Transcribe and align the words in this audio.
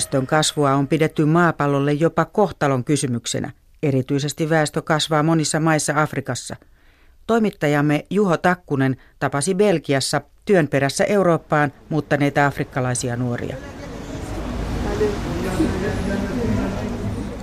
Väestön 0.00 0.26
kasvua 0.26 0.74
on 0.74 0.88
pidetty 0.88 1.24
maapallolle 1.24 1.92
jopa 1.92 2.24
kohtalon 2.24 2.84
kysymyksenä. 2.84 3.50
Erityisesti 3.82 4.50
väestö 4.50 4.82
kasvaa 4.82 5.22
monissa 5.22 5.60
maissa 5.60 5.92
Afrikassa. 5.96 6.56
Toimittajamme 7.26 8.06
Juho 8.10 8.36
Takkunen 8.36 8.96
tapasi 9.18 9.54
Belgiassa 9.54 10.20
työn 10.44 10.68
perässä 10.68 11.04
Eurooppaan 11.04 11.72
muuttaneita 11.88 12.46
afrikkalaisia 12.46 13.16
nuoria. 13.16 13.56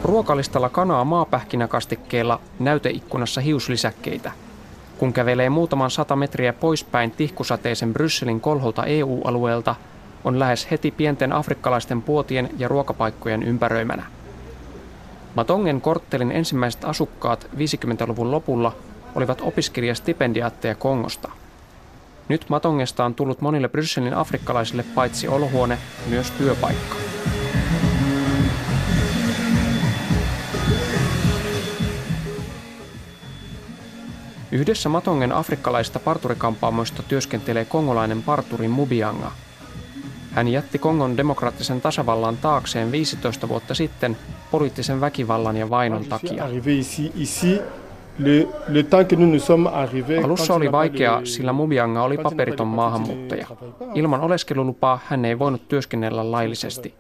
Ruokalistalla 0.04 0.70
kanaa 0.70 1.06
maapähkinäkastikkeella, 1.06 2.42
näyteikkunassa 2.60 3.42
hiuslisäkkeitä. 3.42 4.32
Kun 4.98 5.14
kävelee 5.14 5.50
muutaman 5.50 5.92
sata 5.92 6.16
metriä 6.16 6.54
poispäin 6.54 7.12
tihkusateisen 7.12 7.94
Brysselin 7.94 8.42
kolholta 8.42 8.86
EU-alueelta, 8.86 9.76
on 10.24 10.40
lähes 10.40 10.72
heti 10.72 10.92
pienten 10.92 11.34
afrikkalaisten 11.34 12.02
puotien 12.02 12.50
ja 12.58 12.68
ruokapaikkojen 12.68 13.44
ympäröimänä. 13.44 14.04
Matongen 15.36 15.82
korttelin 15.82 16.32
ensimmäiset 16.32 16.86
asukkaat 16.86 17.48
50-luvun 17.56 18.32
lopulla 18.32 18.76
olivat 19.16 19.42
opiskelijastipendiaatteja 19.42 20.76
Kongosta. 20.76 21.32
Nyt 22.30 22.46
Matongesta 22.50 23.06
on 23.06 23.16
tullut 23.16 23.42
monille 23.42 23.68
Brysselin 23.68 24.14
afrikkalaisille 24.14 24.86
paitsi 24.96 25.28
olohuone, 25.28 25.78
myös 26.10 26.32
työpaikka. 26.32 26.96
Yhdessä 34.52 34.90
Matongen 34.90 35.32
afrikkalaista 35.32 36.00
parturikampaamoista 36.00 37.04
työskentelee 37.04 37.66
kongolainen 37.66 38.24
parturi 38.24 38.68
Mubianga. 38.68 39.32
Hän 40.38 40.48
jätti 40.48 40.80
Kongon 40.80 41.18
demokraattisen 41.18 41.82
tasavallan 41.82 42.38
taakseen 42.38 42.92
15 42.92 43.50
vuotta 43.50 43.74
sitten 43.74 44.18
poliittisen 44.52 45.02
väkivallan 45.02 45.58
ja 45.58 45.70
vainon 45.70 46.06
takia. 46.06 46.46
Alussa 50.24 50.54
oli 50.54 50.72
vaikeaa, 50.72 51.26
sillä 51.26 51.54
Mubianga 51.54 52.04
oli 52.04 52.18
paperiton 52.18 52.68
maahanmuuttaja. 52.68 53.48
Ilman 53.96 54.22
oleskelulupaa 54.22 55.00
hän 55.06 55.26
ei 55.26 55.40
voinut 55.40 55.68
työskennellä 55.68 56.32
laillisesti. 56.32 56.94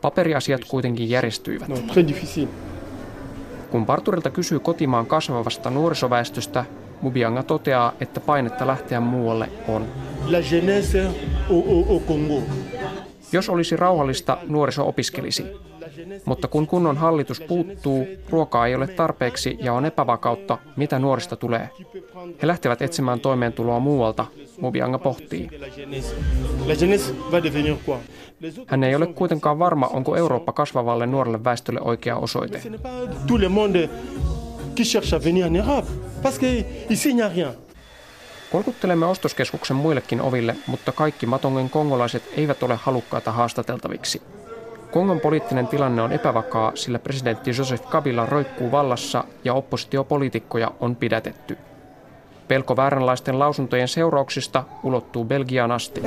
Paperiasiat 0.00 0.64
kuitenkin 0.68 1.10
järjestyivät. 1.10 1.68
Kun 3.70 3.86
parturilta 3.86 4.30
kysyy 4.30 4.60
kotimaan 4.60 5.06
kasvavasta 5.06 5.70
nuorisoväestöstä, 5.70 6.64
Mubianga 7.02 7.42
toteaa, 7.42 7.92
että 8.00 8.20
painetta 8.20 8.66
lähteä 8.66 9.00
muualle 9.00 9.48
on. 9.68 9.86
La 10.30 10.38
jeunesse 10.52 11.06
au, 11.50 11.84
au 11.88 12.00
Congo. 12.00 12.42
Jos 13.34 13.48
olisi 13.48 13.76
rauhallista, 13.76 14.38
nuoriso 14.48 14.88
opiskelisi. 14.88 15.46
Mutta 16.24 16.48
kun 16.48 16.66
kunnon 16.66 16.96
hallitus 16.96 17.40
puuttuu, 17.40 18.06
ruokaa 18.30 18.66
ei 18.66 18.74
ole 18.74 18.86
tarpeeksi 18.86 19.56
ja 19.60 19.72
on 19.72 19.84
epävakautta, 19.84 20.58
mitä 20.76 20.98
nuorista 20.98 21.36
tulee. 21.36 21.68
He 22.42 22.46
lähtevät 22.46 22.82
etsimään 22.82 23.20
toimeentuloa 23.20 23.80
muualta, 23.80 24.26
Mubianga 24.60 24.98
pohtii. 24.98 25.50
Hän 28.66 28.84
ei 28.84 28.94
ole 28.94 29.06
kuitenkaan 29.06 29.58
varma, 29.58 29.86
onko 29.86 30.16
Eurooppa 30.16 30.52
kasvavalle 30.52 31.06
nuorelle 31.06 31.44
väestölle 31.44 31.80
oikea 31.80 32.16
osoite. 32.16 32.62
Kolkuttelemme 38.54 39.06
ostoskeskuksen 39.06 39.76
muillekin 39.76 40.20
oville, 40.20 40.56
mutta 40.66 40.92
kaikki 40.92 41.26
Matongen 41.26 41.70
kongolaiset 41.70 42.22
eivät 42.36 42.62
ole 42.62 42.78
halukkaita 42.82 43.32
haastateltaviksi. 43.32 44.22
Kongon 44.90 45.20
poliittinen 45.20 45.66
tilanne 45.66 46.02
on 46.02 46.12
epävakaa, 46.12 46.72
sillä 46.74 46.98
presidentti 46.98 47.50
Joseph 47.58 47.88
Kabila 47.88 48.26
roikkuu 48.26 48.70
vallassa 48.70 49.24
ja 49.44 49.54
oppositiopoliitikkoja 49.54 50.70
on 50.80 50.96
pidätetty. 50.96 51.58
Pelko 52.48 52.76
vääränlaisten 52.76 53.38
lausuntojen 53.38 53.88
seurauksista 53.88 54.64
ulottuu 54.82 55.24
Belgiaan 55.24 55.72
asti. 55.72 56.02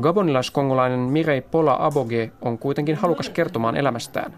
Gabonilaiskongolainen 0.00 1.00
Mirei 1.00 1.40
Pola 1.40 1.76
Aboge 1.80 2.32
on 2.42 2.58
kuitenkin 2.58 2.96
halukas 2.96 3.28
kertomaan 3.30 3.76
elämästään. 3.76 4.34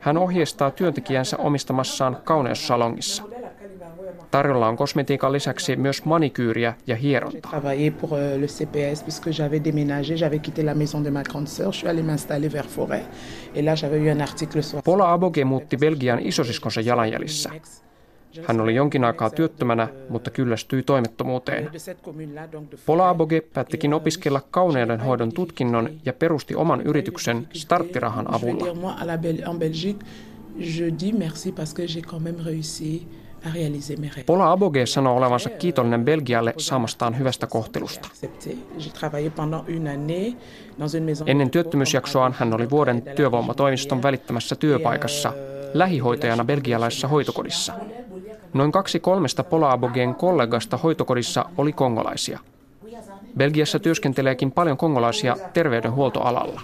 Hän 0.00 0.18
ohjeistaa 0.18 0.70
työntekijänsä 0.70 1.36
omistamassaan 1.36 2.16
kauneussalongissa. 2.24 3.35
Tarjolla 4.36 4.68
on 4.68 4.76
kosmetiikan 4.76 5.32
lisäksi 5.32 5.76
myös 5.76 6.04
manikyyriä 6.04 6.74
ja 6.86 6.96
hierontaa. 6.96 7.62
Paula 14.84 15.12
Aboge 15.12 15.44
muutti 15.44 15.76
Belgian 15.76 16.18
isosiskonsa 16.18 16.80
jalanjäljissä. 16.80 17.50
Hän 18.44 18.60
oli 18.60 18.74
jonkin 18.74 19.04
aikaa 19.04 19.30
työttömänä, 19.30 19.88
mutta 20.08 20.30
kyllästyi 20.30 20.82
toimettomuuteen. 20.82 21.70
Paula 22.86 23.08
Aboge 23.08 23.40
päättikin 23.40 23.94
opiskella 23.94 24.40
kauneudenhoidon 24.50 25.32
tutkinnon 25.32 25.90
ja 26.04 26.12
perusti 26.12 26.54
oman 26.54 26.80
yrityksen 26.80 27.48
starttirahan 27.52 28.34
avulla. 28.34 28.66
Pola 34.26 34.52
Aboge 34.52 34.86
sanoo 34.86 35.16
olevansa 35.16 35.50
kiitollinen 35.50 36.04
Belgialle 36.04 36.54
saamastaan 36.56 37.18
hyvästä 37.18 37.46
kohtelusta. 37.46 38.08
Ennen 41.26 41.50
työttömyysjaksoaan 41.50 42.34
hän 42.38 42.54
oli 42.54 42.70
vuoden 42.70 43.02
työvoimatoimiston 43.16 44.02
välittämässä 44.02 44.56
työpaikassa 44.56 45.32
lähihoitajana 45.74 46.44
belgialaisessa 46.44 47.08
hoitokodissa. 47.08 47.72
Noin 48.54 48.72
kaksi 48.72 49.00
kolmesta 49.00 49.44
Pola 49.44 49.72
Abogeen 49.72 50.14
kollegasta 50.14 50.76
hoitokodissa 50.76 51.44
oli 51.58 51.72
kongolaisia. 51.72 52.38
Belgiassa 53.36 53.78
työskenteleekin 53.78 54.52
paljon 54.52 54.76
kongolaisia 54.76 55.36
terveydenhuoltoalalla. 55.52 56.60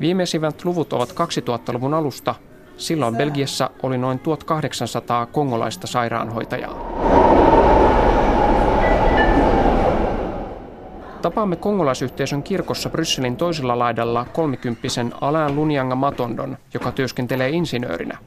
Viimeisimmät 0.00 0.64
luvut 0.64 0.92
ovat 0.92 1.10
2000-luvun 1.10 1.94
alusta, 1.94 2.34
Silloin 2.76 3.16
Belgiassa 3.16 3.70
oli 3.82 3.98
noin 3.98 4.18
1800 4.18 5.26
kongolaista 5.26 5.86
sairaanhoitajaa. 5.86 6.74
Tapaamme 11.22 11.56
kongolaisyhteisön 11.56 12.42
kirkossa 12.42 12.90
Brysselin 12.90 13.36
toisella 13.36 13.78
laidalla 13.78 14.26
kolmikymppisen 14.32 15.12
Alain 15.20 15.56
Lunianga 15.56 15.94
Matondon, 15.94 16.58
joka 16.74 16.92
työskentelee 16.92 17.50
insinöörinä. 17.50 18.18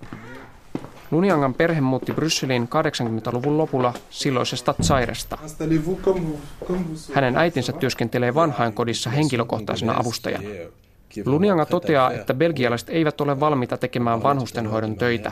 Luniangan 1.12 1.54
perhe 1.54 1.82
muutti 1.82 2.14
Brysseliin 2.14 2.70
80-luvun 2.70 3.58
lopulla 3.58 3.94
silloisesta 4.10 4.74
Tsairesta. 4.82 5.38
Hänen 7.14 7.38
äitinsä 7.38 7.74
työskentelee 7.74 8.36
vanhainkodissa 8.36 9.10
henkilökohtaisena 9.10 9.94
avustajana. 9.98 10.44
Lunianga 11.26 11.66
toteaa, 11.66 12.12
että 12.12 12.34
belgialaiset 12.34 12.90
eivät 12.90 13.22
ole 13.22 13.40
valmiita 13.40 13.78
tekemään 13.78 14.24
vanhustenhoidon 14.24 14.96
töitä. 14.96 15.32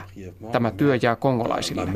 Tämä 0.52 0.70
työ 0.70 0.98
jää 1.02 1.16
kongolaisille. 1.16 1.88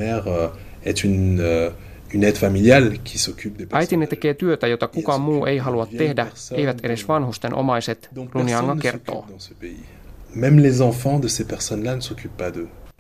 Äitini 3.73 4.07
tekee 4.07 4.35
työtä, 4.35 4.67
jota 4.67 4.89
kukaan 4.89 5.21
muu 5.21 5.47
ei 5.47 5.59
halua 5.59 5.87
tehdä, 5.87 6.27
eivät 6.55 6.81
edes 6.83 7.09
vanhusten 7.09 7.55
omaiset, 7.55 8.11
Lunianga 8.35 8.77
kertoo. 8.77 9.27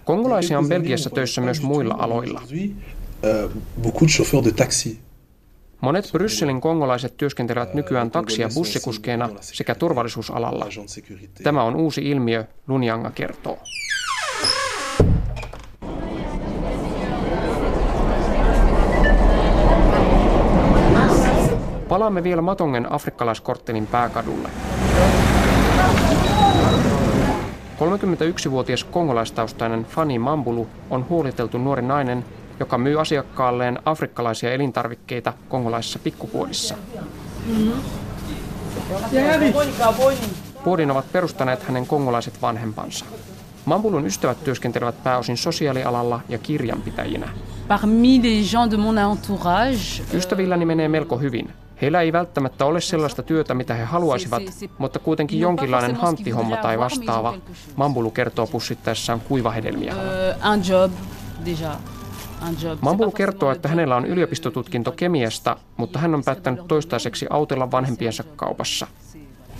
Kongolaisia 0.04 0.58
on 0.58 0.68
Belgiassa 0.68 1.10
töissä 1.10 1.40
myös 1.40 1.62
muilla 1.62 1.94
aloilla. 1.98 2.42
Monet 5.80 6.10
Brysselin 6.12 6.60
kongolaiset 6.60 7.16
työskentelevät 7.16 7.74
nykyään 7.74 8.10
taksi- 8.10 8.42
ja 8.42 8.48
bussikuskeina 8.54 9.28
sekä 9.40 9.74
turvallisuusalalla. 9.74 10.66
Tämä 11.42 11.62
on 11.62 11.76
uusi 11.76 12.10
ilmiö, 12.10 12.44
Lunjanga 12.68 13.10
kertoo. 13.10 13.58
Palaamme 21.88 22.22
vielä 22.22 22.42
Matongen 22.42 22.92
afrikkalaiskorttelin 22.92 23.86
pääkadulle. 23.86 24.48
31-vuotias 27.78 28.84
kongolaistaustainen 28.84 29.84
Fanny 29.84 30.18
Mambulu 30.18 30.68
on 30.90 31.06
huoliteltu 31.08 31.58
nuori 31.58 31.82
nainen, 31.82 32.24
joka 32.60 32.78
myy 32.78 33.00
asiakkaalleen 33.00 33.78
afrikkalaisia 33.84 34.52
elintarvikkeita 34.52 35.32
kongolaisissa 35.48 35.98
pikkupuodissa. 35.98 36.74
Puodin 40.64 40.90
ovat 40.90 41.12
perustaneet 41.12 41.62
hänen 41.62 41.86
kongolaiset 41.86 42.42
vanhempansa. 42.42 43.04
Mambulun 43.64 44.06
ystävät 44.06 44.44
työskentelevät 44.44 45.02
pääosin 45.04 45.36
sosiaalialalla 45.36 46.20
ja 46.28 46.38
kirjanpitäjinä. 46.38 47.28
Parmi 47.68 48.22
les 48.22 48.52
gens 48.52 48.70
de 48.70 48.76
mon 48.76 48.98
entourage, 48.98 50.02
Ystävilläni 50.12 50.64
menee 50.64 50.88
melko 50.88 51.18
hyvin. 51.18 51.52
Heillä 51.82 52.00
ei 52.00 52.12
välttämättä 52.12 52.66
ole 52.66 52.80
sellaista 52.80 53.22
työtä, 53.22 53.54
mitä 53.54 53.74
he 53.74 53.84
haluaisivat, 53.84 54.42
mutta 54.78 54.98
kuitenkin 54.98 55.40
jonkinlainen 55.40 55.96
hanttihomma 55.96 56.56
tai 56.56 56.78
vastaava. 56.78 57.34
Mambulu 57.76 58.10
kertoo 58.10 58.46
pussittaessaan 58.46 59.20
kuivahedelmiä. 59.20 59.94
Mambulu 62.80 63.10
kertoo, 63.10 63.52
että 63.52 63.68
hänellä 63.68 63.96
on 63.96 64.06
yliopistotutkinto 64.06 64.92
kemiasta, 64.92 65.56
mutta 65.76 65.98
hän 65.98 66.14
on 66.14 66.24
päättänyt 66.24 66.68
toistaiseksi 66.68 67.26
autella 67.30 67.70
vanhempiensa 67.70 68.24
kaupassa. 68.36 68.86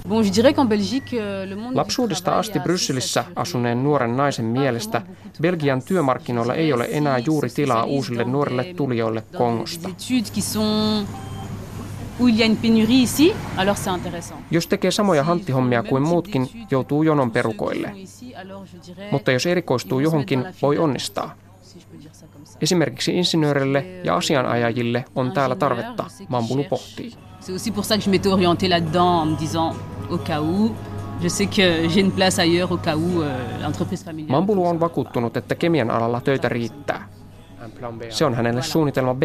Euh, 0.06 1.74
Lapsuudesta 1.74 2.38
asti 2.38 2.60
Brysselissä 2.60 3.24
asuneen 3.36 3.82
nuoren 3.82 4.16
naisen 4.16 4.44
mielestä 4.44 5.02
Belgian 5.42 5.82
työmarkkinoilla 5.82 6.54
ei 6.54 6.72
ole 6.72 6.88
enää 6.90 7.18
juuri 7.18 7.50
tilaa 7.50 7.84
uusille 7.84 8.24
nuorille 8.24 8.64
tulijoille 8.64 9.22
Kongosta. 9.36 9.88
Jos 14.50 14.66
tekee 14.66 14.90
samoja 14.90 15.24
hanttihommia 15.24 15.82
kuin 15.82 16.02
muutkin, 16.02 16.48
joutuu 16.70 17.02
jonon 17.02 17.30
perukoille. 17.30 17.92
Mutta 19.10 19.32
jos 19.32 19.46
erikoistuu 19.46 20.00
johonkin, 20.00 20.44
voi 20.62 20.78
onnistaa. 20.78 21.34
Esimerkiksi 22.62 23.18
insinöörille 23.18 23.86
ja 24.04 24.16
asianajajille 24.16 25.04
on 25.14 25.32
täällä 25.32 25.56
tarvetta, 25.56 26.04
Mambulu 26.28 26.64
pohtii. 26.64 27.12
C'est 27.40 27.52
aussi 27.52 27.70
pour 27.70 27.84
ça 27.84 27.96
que 27.96 28.04
je 28.04 28.10
m'étais 28.10 28.32
orientée 28.32 28.68
là-dedans 28.68 29.22
en 29.22 29.26
me 29.26 29.36
disant 29.40 29.76
au 30.10 30.18
cas 30.18 30.40
où 30.40 30.74
je 31.22 31.28
sais 31.28 31.46
que 31.46 31.88
j'ai 31.88 32.00
une 32.00 32.12
place 32.12 32.38
ailleurs 32.38 32.72
au 32.72 32.76
cas 32.78 32.96
où 32.96 33.22
euh, 33.22 33.62
l'entreprise 33.62 34.04
familiale. 34.04 34.30
Mambulu 34.30 34.60
on 34.60 34.80
vakuuttunut, 34.80 35.36
että 35.36 35.54
kemian 35.54 35.90
alalla 35.90 36.20
töitä 36.20 36.48
riittää. 36.48 37.08
Se 38.08 38.24
on 38.24 38.34
hänelle 38.34 38.62
suunnitelma 38.62 39.14
B, 39.14 39.22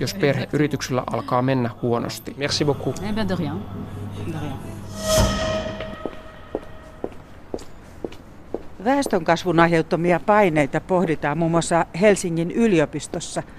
jos 0.00 0.14
perheyrityksellä 0.14 1.02
alkaa 1.12 1.42
mennä 1.42 1.70
huonosti. 1.82 2.34
Merci 2.36 2.64
beaucoup. 2.64 2.96
Eh 3.02 3.14
bien 3.14 3.28
de 3.28 3.34
rien. 3.34 3.60
De 4.32 4.38
rien. 4.40 4.52
Väestönkasvun 8.86 9.60
aiheuttamia 9.60 10.20
paineita 10.20 10.80
pohditaan 10.80 11.38
muun 11.38 11.50
muassa 11.50 11.86
Helsingin 12.00 12.50
yliopistossa– 12.50 13.42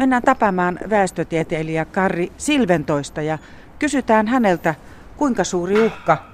Mennään 0.00 0.22
tapaamaan 0.22 0.78
väestötieteilijä 0.90 1.84
Karri 1.84 2.32
Silventoista 2.36 3.22
ja 3.22 3.38
kysytään 3.78 4.26
häneltä, 4.26 4.74
kuinka 5.16 5.44
suuri 5.44 5.86
uhka 5.86 6.24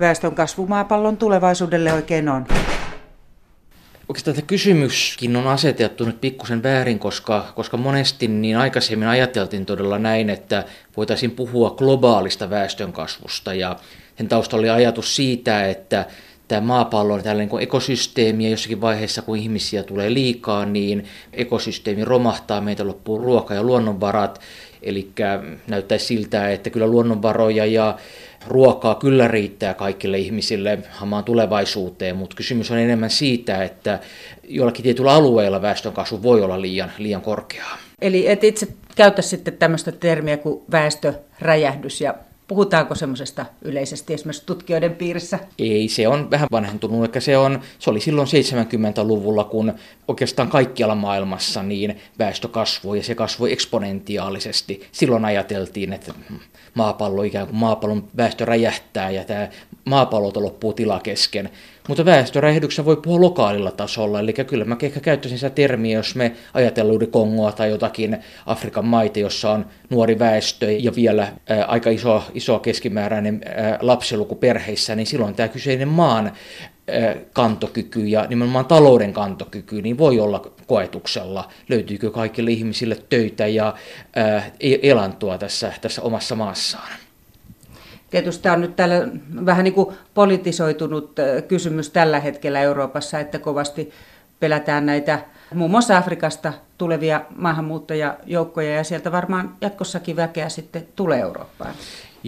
väestön 0.00 0.34
kasvu 0.34 0.66
maapallon 0.66 1.16
tulevaisuudelle 1.16 1.92
oikein 1.92 2.28
on. 2.28 2.46
Oikeastaan 4.08 4.34
tämä 4.36 4.46
kysymyskin 4.46 5.36
on 5.36 5.46
asetettu 5.46 6.04
nyt 6.04 6.20
pikkusen 6.20 6.62
väärin, 6.62 6.98
koska, 6.98 7.52
koska 7.54 7.76
monesti 7.76 8.28
niin 8.28 8.56
aikaisemmin 8.56 9.08
ajateltiin 9.08 9.66
todella 9.66 9.98
näin, 9.98 10.30
että 10.30 10.64
voitaisiin 10.96 11.30
puhua 11.30 11.70
globaalista 11.70 12.50
väestönkasvusta 12.50 13.54
ja 13.54 13.76
sen 14.18 14.28
taustalla 14.28 14.62
oli 14.62 14.70
ajatus 14.70 15.16
siitä, 15.16 15.66
että 15.66 16.06
tämä 16.48 16.66
maapallo 16.66 17.14
on 17.14 17.22
tällainen 17.22 17.48
kuin 17.48 17.62
ekosysteemi 17.62 18.44
ja 18.44 18.50
jossakin 18.50 18.80
vaiheessa, 18.80 19.22
kun 19.22 19.36
ihmisiä 19.36 19.82
tulee 19.82 20.14
liikaa, 20.14 20.66
niin 20.66 21.04
ekosysteemi 21.32 22.04
romahtaa, 22.04 22.60
meitä 22.60 22.86
loppuu 22.86 23.18
ruoka 23.18 23.54
ja 23.54 23.62
luonnonvarat. 23.62 24.40
Eli 24.82 25.10
näyttäisi 25.66 26.06
siltä, 26.06 26.50
että 26.50 26.70
kyllä 26.70 26.86
luonnonvaroja 26.86 27.66
ja 27.66 27.98
ruokaa 28.46 28.94
kyllä 28.94 29.28
riittää 29.28 29.74
kaikille 29.74 30.18
ihmisille 30.18 30.78
hamaan 30.90 31.24
tulevaisuuteen, 31.24 32.16
mutta 32.16 32.36
kysymys 32.36 32.70
on 32.70 32.78
enemmän 32.78 33.10
siitä, 33.10 33.64
että 33.64 33.98
jollakin 34.48 34.82
tietyllä 34.82 35.12
alueella 35.12 35.62
väestönkasvu 35.62 36.22
voi 36.22 36.42
olla 36.42 36.60
liian, 36.60 36.92
liian 36.98 37.22
korkeaa. 37.22 37.78
Eli 38.00 38.28
et 38.28 38.44
itse 38.44 38.68
käytä 38.96 39.22
sitten 39.22 39.56
tämmöistä 39.56 39.92
termiä 39.92 40.36
kuin 40.36 40.62
väestöräjähdys 40.70 42.00
ja 42.00 42.14
Puhutaanko 42.48 42.94
semmoisesta 42.94 43.46
yleisesti 43.62 44.14
esimerkiksi 44.14 44.46
tutkijoiden 44.46 44.94
piirissä? 44.94 45.38
Ei, 45.58 45.88
se 45.88 46.08
on 46.08 46.30
vähän 46.30 46.48
vanhentunut. 46.52 47.02
Eikä 47.02 47.20
se, 47.20 47.36
on, 47.36 47.60
se 47.78 47.90
oli 47.90 48.00
silloin 48.00 48.28
70-luvulla, 48.28 49.44
kun 49.44 49.72
oikeastaan 50.08 50.48
kaikkialla 50.48 50.94
maailmassa 50.94 51.62
niin 51.62 51.96
väestö 52.18 52.48
kasvoi 52.48 52.96
ja 52.96 53.02
se 53.02 53.14
kasvoi 53.14 53.52
eksponentiaalisesti. 53.52 54.88
Silloin 54.92 55.24
ajateltiin, 55.24 55.92
että 55.92 56.14
maapallo 56.74 57.22
ikään 57.22 57.46
kuin 57.46 57.56
maapallon 57.56 58.08
väestö 58.16 58.44
räjähtää 58.44 59.10
ja 59.10 59.24
tämä 59.24 59.48
maapallolta 59.84 60.42
loppuu 60.42 60.72
tila 60.72 61.00
kesken. 61.00 61.50
Mutta 61.88 62.04
väestöräjähdyksen 62.04 62.84
voi 62.84 62.96
puhua 62.96 63.20
lokaalilla 63.20 63.70
tasolla, 63.70 64.20
eli 64.20 64.32
kyllä 64.32 64.64
mä 64.64 64.76
ehkä 64.82 65.00
käyttäisin 65.00 65.38
sitä 65.38 65.50
termiä, 65.50 65.98
jos 65.98 66.14
me 66.14 66.32
ajatellaan 66.54 66.92
juuri 66.92 67.06
Kongoa 67.06 67.52
tai 67.52 67.70
jotakin 67.70 68.18
Afrikan 68.46 68.84
maita, 68.84 69.18
jossa 69.18 69.50
on 69.50 69.66
nuori 69.90 70.18
väestö 70.18 70.72
ja 70.72 70.94
vielä 70.94 71.32
ää, 71.48 71.64
aika 71.64 71.90
iso, 71.90 72.22
iso 72.34 72.58
keskimääräinen 72.58 73.40
ää, 73.44 73.78
lapsiluku 73.80 74.34
perheissä, 74.34 74.94
niin 74.94 75.06
silloin 75.06 75.34
tämä 75.34 75.48
kyseinen 75.48 75.88
maan 75.88 76.32
kantokyky 77.32 78.06
ja 78.06 78.26
nimenomaan 78.28 78.66
talouden 78.66 79.12
kantokyky, 79.12 79.82
niin 79.82 79.98
voi 79.98 80.20
olla 80.20 80.52
koetuksella. 80.66 81.48
Löytyykö 81.68 82.10
kaikille 82.10 82.50
ihmisille 82.50 82.98
töitä 83.08 83.46
ja 83.46 83.74
e-, 84.60 84.90
elantoa 84.90 85.38
tässä, 85.38 85.72
tässä 85.80 86.02
omassa 86.02 86.34
maassaan? 86.34 87.05
Tietysti 88.16 88.42
tämä 88.42 88.52
on 88.52 88.60
nyt 88.60 88.76
tällä 88.76 88.94
vähän 89.46 89.64
niin 89.64 89.74
kuin 89.74 89.96
politisoitunut 90.14 91.12
kysymys 91.48 91.90
tällä 91.90 92.20
hetkellä 92.20 92.60
Euroopassa, 92.60 93.20
että 93.20 93.38
kovasti 93.38 93.90
pelätään 94.40 94.86
näitä 94.86 95.18
muun 95.54 95.70
muassa 95.70 95.96
Afrikasta 95.96 96.52
tulevia 96.78 97.20
maahanmuuttajajoukkoja 97.36 98.74
ja 98.74 98.84
sieltä 98.84 99.12
varmaan 99.12 99.54
jatkossakin 99.60 100.16
väkeä 100.16 100.48
sitten 100.48 100.88
tulee 100.96 101.20
Eurooppaan. 101.20 101.74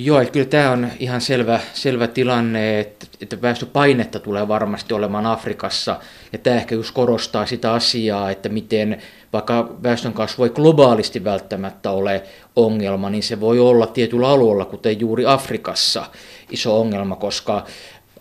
Joo, 0.01 0.21
että 0.21 0.33
kyllä 0.33 0.47
tämä 0.47 0.71
on 0.71 0.89
ihan 0.99 1.21
selvä, 1.21 1.61
selvä 1.75 2.07
tilanne, 2.07 2.81
että, 2.81 3.07
että 3.21 3.43
väestöpainetta 3.43 4.21
tulee 4.21 4.49
varmasti 4.49 4.95
olemaan 4.95 5.27
Afrikassa. 5.27 6.01
Ja 6.33 6.39
tämä 6.39 6.57
ehkä 6.57 6.75
just 6.75 6.95
korostaa 6.95 7.47
sitä 7.47 7.73
asiaa, 7.73 8.31
että 8.31 8.49
miten 8.49 9.03
vaikka 9.33 9.77
väestönkasvu 9.83 10.45
ei 10.45 10.51
globaalisti 10.51 11.25
välttämättä 11.25 11.91
ole 11.91 12.23
ongelma, 12.57 13.11
niin 13.11 13.23
se 13.23 13.41
voi 13.41 13.59
olla 13.59 13.87
tietyllä 13.87 14.29
alueella, 14.29 14.65
kuten 14.65 15.01
juuri 15.01 15.27
Afrikassa, 15.27 16.05
iso 16.51 16.81
ongelma, 16.81 17.17
koska 17.17 17.65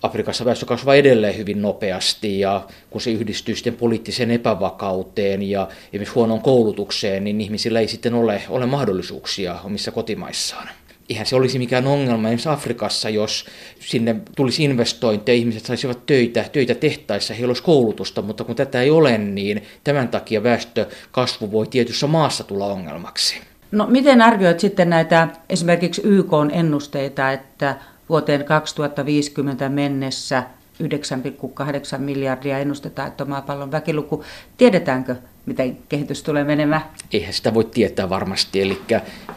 Afrikassa 0.02 0.46
väestö 0.46 0.66
kasvaa 0.66 0.96
edelleen 0.96 1.38
hyvin 1.38 1.62
nopeasti 1.62 2.40
ja 2.40 2.62
kun 2.90 3.02
se 3.02 3.12
yhdistyy 3.12 3.56
sitten 3.56 3.76
poliittiseen 3.76 4.32
epävakauteen 4.32 5.44
ja 5.44 5.68
esimerkiksi 5.88 6.16
huonoon 6.16 6.42
koulutukseen, 6.42 7.24
niin 7.24 7.42
ihmisillä 7.42 7.80
ei 7.80 7.88
sitten 7.88 8.14
ole, 8.14 8.42
ole 8.50 8.66
mahdollisuuksia 8.66 9.60
omissa 9.64 9.92
kotimaissaan 9.92 10.70
eihän 11.10 11.26
se 11.26 11.36
olisi 11.36 11.60
mikään 11.60 11.88
ongelma 11.88 12.28
esimerkiksi 12.28 12.50
Afrikassa, 12.50 13.10
jos 13.10 13.46
sinne 13.80 14.16
tulisi 14.36 14.64
investointeja, 14.64 15.38
ihmiset 15.38 15.66
saisivat 15.66 16.06
töitä, 16.06 16.46
töitä 16.52 16.76
tehtaissa, 16.76 17.34
heillä 17.34 17.50
olisi 17.50 17.64
koulutusta, 17.64 18.22
mutta 18.22 18.44
kun 18.44 18.56
tätä 18.56 18.82
ei 18.82 18.90
ole, 18.90 19.18
niin 19.18 19.64
tämän 19.84 20.08
takia 20.08 20.44
väestökasvu 20.44 21.52
voi 21.52 21.68
tietyssä 21.68 22.08
maassa 22.08 22.44
tulla 22.44 22.66
ongelmaksi. 22.66 23.36
No 23.72 23.88
miten 23.90 24.22
arvioit 24.22 24.60
sitten 24.60 24.90
näitä 24.90 25.28
esimerkiksi 25.50 26.02
YK-ennusteita, 26.06 27.32
että 27.32 27.76
vuoteen 28.10 28.46
2050 28.46 29.70
mennessä 29.70 30.44
9,8 30.84 31.98
miljardia 31.98 32.60
ennustetaan, 32.60 33.08
että 33.08 33.24
on 33.24 33.30
maapallon 33.30 33.72
väkiluku. 33.72 34.24
Tiedetäänkö, 34.58 35.16
miten 35.48 35.78
kehitys 35.90 36.24
tulee 36.24 36.44
menemään? 36.44 36.82
Eihän 37.14 37.34
sitä 37.34 37.54
voi 37.54 37.64
tietää 37.64 38.10
varmasti. 38.10 38.62
Eli 38.62 38.82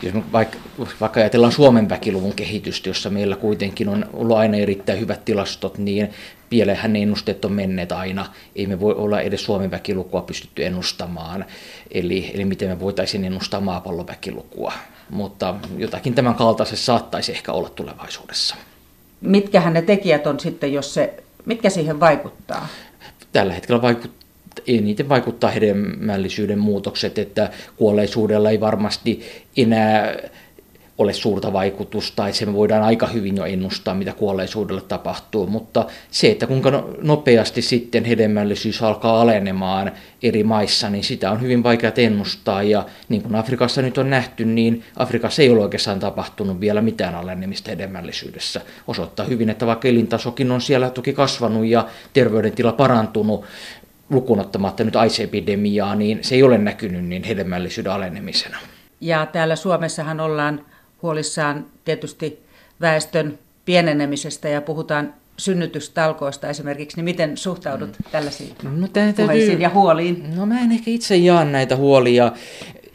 jos 0.02 0.14
vaikka, 0.32 0.58
vaikka 1.00 1.20
ajatellaan 1.20 1.52
Suomen 1.52 1.88
väkiluvun 1.88 2.34
kehitystä, 2.34 2.88
jossa 2.88 3.10
meillä 3.10 3.36
kuitenkin 3.36 3.88
on 3.88 4.06
ollut 4.12 4.36
aina 4.36 4.56
erittäin 4.56 5.00
hyvät 5.00 5.24
tilastot, 5.24 5.78
niin 5.78 6.10
pieleenhän 6.50 6.92
ne 6.92 7.02
ennusteet 7.02 7.44
on 7.44 7.52
menneet 7.52 7.92
aina. 7.92 8.26
Ei 8.56 8.66
me 8.66 8.80
voi 8.80 8.94
olla 8.94 9.20
edes 9.20 9.44
Suomen 9.44 9.70
väkilukua 9.70 10.22
pystytty 10.22 10.66
ennustamaan. 10.66 11.44
Eli, 11.90 12.30
eli 12.34 12.44
miten 12.44 12.68
me 12.68 12.80
voitaisiin 12.80 13.24
ennustaa 13.24 13.60
maapallon 13.60 14.06
väkilukua. 14.06 14.72
Mutta 15.10 15.54
jotakin 15.76 16.14
tämän 16.14 16.34
kaltaisessa 16.34 16.84
saattaisi 16.84 17.32
ehkä 17.32 17.52
olla 17.52 17.68
tulevaisuudessa. 17.68 18.56
Mitkähän 19.20 19.72
ne 19.72 19.82
tekijät 19.82 20.26
on 20.26 20.40
sitten, 20.40 20.72
jos 20.72 20.94
se 20.94 21.22
Mitkä 21.44 21.70
siihen 21.70 22.00
vaikuttaa? 22.00 22.68
Tällä 23.32 23.54
hetkellä 23.54 23.82
vaikuttaa 23.82 24.19
eniten 24.66 25.08
vaikuttaa 25.08 25.50
hedelmällisyyden 25.50 26.58
muutokset, 26.58 27.18
että 27.18 27.50
kuolleisuudella 27.76 28.50
ei 28.50 28.60
varmasti 28.60 29.20
enää 29.56 30.16
ole 31.00 31.12
suurta 31.12 31.52
vaikutusta, 31.52 32.26
että 32.26 32.38
se 32.38 32.46
me 32.46 32.52
voidaan 32.52 32.82
aika 32.82 33.06
hyvin 33.06 33.36
jo 33.36 33.44
ennustaa, 33.44 33.94
mitä 33.94 34.12
kuolleisuudelle 34.12 34.80
tapahtuu, 34.80 35.46
mutta 35.46 35.86
se, 36.10 36.30
että 36.30 36.46
kuinka 36.46 36.70
no-, 36.70 36.90
nopeasti 37.02 37.62
sitten 37.62 38.04
hedelmällisyys 38.04 38.82
alkaa 38.82 39.20
alenemaan 39.20 39.92
eri 40.22 40.44
maissa, 40.44 40.90
niin 40.90 41.04
sitä 41.04 41.30
on 41.30 41.40
hyvin 41.40 41.62
vaikea 41.62 41.92
ennustaa, 41.96 42.62
ja 42.62 42.86
niin 43.08 43.22
kuin 43.22 43.34
Afrikassa 43.34 43.82
nyt 43.82 43.98
on 43.98 44.10
nähty, 44.10 44.44
niin 44.44 44.84
Afrikassa 44.96 45.42
ei 45.42 45.50
ole 45.50 45.60
oikeastaan 45.60 46.00
tapahtunut 46.00 46.60
vielä 46.60 46.82
mitään 46.82 47.14
alenemista 47.14 47.70
hedelmällisyydessä. 47.70 48.60
Osoittaa 48.86 49.26
hyvin, 49.26 49.50
että 49.50 49.66
vaikka 49.66 49.88
elintasokin 49.88 50.50
on 50.50 50.60
siellä 50.60 50.90
toki 50.90 51.12
kasvanut 51.12 51.66
ja 51.66 51.88
terveydentila 52.12 52.72
parantunut, 52.72 53.44
lukunottamatta 54.10 54.84
nyt 54.84 54.96
AIDS-epidemiaa, 54.96 55.94
niin 55.94 56.18
se 56.22 56.34
ei 56.34 56.42
ole 56.42 56.58
näkynyt 56.58 57.04
niin 57.04 57.24
hedelmällisyyden 57.24 57.92
alenemisena. 57.92 58.56
Ja 59.00 59.26
täällä 59.26 59.56
Suomessahan 59.56 60.20
ollaan 60.20 60.66
huolissaan 61.02 61.66
tietysti 61.84 62.38
väestön 62.80 63.38
pienenemisestä 63.64 64.48
ja 64.48 64.60
puhutaan 64.60 65.14
synnytystalkoista 65.36 66.48
esimerkiksi, 66.48 66.96
niin 66.96 67.04
miten 67.04 67.36
suhtaudut 67.36 67.88
mm. 67.88 68.10
tällaisiin 68.12 68.50
no, 68.62 68.88
puheisiin 69.16 69.60
ja 69.60 69.68
huoliin? 69.68 70.36
No 70.36 70.46
mä 70.46 70.60
en 70.60 70.72
ehkä 70.72 70.90
itse 70.90 71.16
jaa 71.16 71.44
näitä 71.44 71.76
huolia. 71.76 72.32